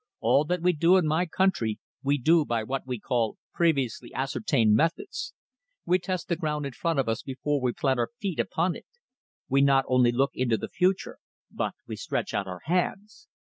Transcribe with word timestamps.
All 0.19 0.45
that 0.45 0.63
we 0.63 0.73
do 0.73 0.97
in 0.97 1.05
my 1.05 1.27
country, 1.27 1.77
we 2.01 2.17
do 2.17 2.43
by 2.43 2.63
what 2.63 2.87
we 2.87 2.97
call 2.99 3.37
previously 3.53 4.11
ascertained 4.15 4.73
methods. 4.73 5.35
We 5.85 5.99
test 5.99 6.27
the 6.27 6.35
ground 6.35 6.65
in 6.65 6.71
front 6.71 6.97
of 6.97 7.07
us 7.07 7.21
before 7.21 7.61
we 7.61 7.71
plant 7.71 7.99
our 7.99 8.09
feet 8.19 8.39
upon 8.39 8.75
it. 8.75 8.87
We 9.47 9.61
not 9.61 9.85
only 9.87 10.11
look 10.11 10.31
into 10.33 10.57
the 10.57 10.69
future, 10.69 11.19
but 11.51 11.73
we 11.85 11.95
stretch 11.97 12.33
out 12.33 12.47
our 12.47 12.61
hands. 12.63 13.27